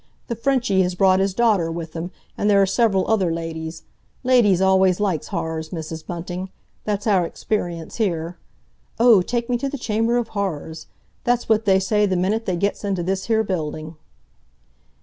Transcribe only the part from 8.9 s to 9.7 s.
'Oh, take me to